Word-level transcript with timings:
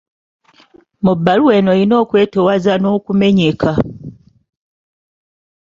Mu 1.03 1.13
bbaluwa 1.17 1.51
eno 1.59 1.69
olina 1.75 1.95
okwetoowaza 2.03 2.73
n'okumenyeka. 2.79 3.71